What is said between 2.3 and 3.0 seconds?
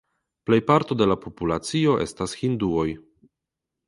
hinduoj.